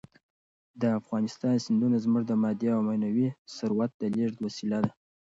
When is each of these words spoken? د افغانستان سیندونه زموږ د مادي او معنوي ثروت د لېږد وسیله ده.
د 0.81 0.83
افغانستان 0.99 1.53
سیندونه 1.65 1.97
زموږ 2.05 2.23
د 2.27 2.33
مادي 2.43 2.69
او 2.75 2.81
معنوي 2.87 3.27
ثروت 3.55 3.91
د 3.97 4.01
لېږد 4.15 4.39
وسیله 4.45 4.77
ده. 4.85 4.91